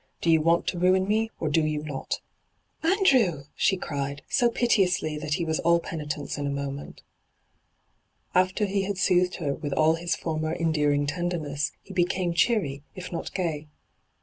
[0.19, 2.21] Do you want to ruin me, or do you not
[2.81, 7.03] V' Andrew!' she cried, so piteously that he was all peuitence in a moment
[8.33, 13.11] After he had soothed her with all his former endearing tenderness, he became cheery, if
[13.11, 13.67] not gay.